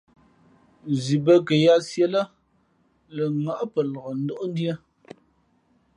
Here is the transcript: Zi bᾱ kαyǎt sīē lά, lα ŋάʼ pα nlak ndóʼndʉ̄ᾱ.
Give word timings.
Zi 1.03 1.15
bᾱ 1.25 1.33
kαyǎt 1.47 1.81
sīē 1.89 2.07
lά, 2.13 2.21
lα 3.15 3.23
ŋάʼ 3.43 3.61
pα 3.73 3.79
nlak 3.85 4.07
ndóʼndʉ̄ᾱ. 4.23 4.75